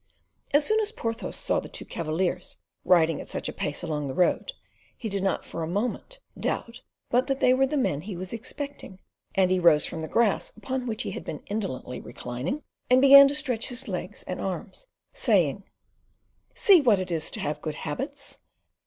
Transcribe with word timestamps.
As 0.51 0.65
soon 0.65 0.79
as 0.79 0.91
Porthos 0.91 1.35
saw 1.37 1.59
the 1.59 1.69
two 1.69 1.85
cavaliers 1.85 2.57
riding 2.83 3.21
at 3.21 3.27
such 3.27 3.47
a 3.47 3.53
pace 3.53 3.83
along 3.83 4.07
the 4.07 4.15
road, 4.15 4.53
he 4.97 5.09
did 5.09 5.21
not 5.21 5.45
for 5.45 5.61
a 5.61 5.67
moment 5.67 6.19
doubt 6.35 6.81
but 7.11 7.27
that 7.27 7.39
they 7.39 7.53
were 7.53 7.67
the 7.67 7.77
men 7.77 8.01
he 8.01 8.17
was 8.17 8.33
expecting, 8.33 8.97
and 9.35 9.51
he 9.51 9.59
rose 9.59 9.85
from 9.85 9.99
the 9.99 10.07
grass 10.07 10.57
upon 10.57 10.87
which 10.87 11.03
he 11.03 11.11
had 11.11 11.23
been 11.23 11.43
indolently 11.45 12.01
reclining 12.01 12.63
and 12.89 12.99
began 12.99 13.27
to 13.27 13.35
stretch 13.35 13.67
his 13.69 13.87
legs 13.87 14.23
and 14.23 14.41
arms, 14.41 14.87
saying, 15.13 15.65
"See 16.55 16.81
what 16.81 16.97
it 16.97 17.11
is 17.11 17.29
to 17.29 17.39
have 17.39 17.61
good 17.61 17.75
habits. 17.75 18.39